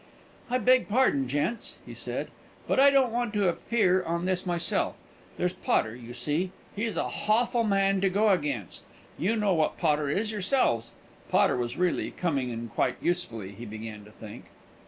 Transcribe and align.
"I 0.49 0.57
beg 0.57 0.89
pardon, 0.89 1.27
gents," 1.27 1.77
he 1.85 1.93
said, 1.93 2.29
"but 2.67 2.79
I 2.79 2.89
don't 2.89 3.11
want 3.11 3.33
to 3.35 3.47
appear 3.47 3.99
in 4.01 4.25
this 4.25 4.47
myself. 4.47 4.95
There's 5.37 5.53
Potter, 5.53 5.95
you 5.95 6.15
see; 6.15 6.49
he's 6.75 6.97
a 6.97 7.07
hawful 7.07 7.63
man 7.63 8.01
to 8.01 8.09
go 8.09 8.29
against. 8.31 8.81
You 9.19 9.35
know 9.35 9.53
what 9.53 9.77
Potter 9.77 10.09
is, 10.09 10.31
yourselves." 10.31 10.93
(Potter 11.29 11.55
was 11.55 11.77
really 11.77 12.09
coming 12.09 12.49
in 12.49 12.67
quite 12.69 12.95
usefully, 12.99 13.51
he 13.51 13.63
began 13.65 14.03
to 14.05 14.09
think.) 14.11 14.45